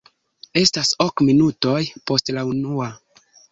[0.61, 1.77] Estas ok minutoj
[2.11, 2.91] post la naŭa.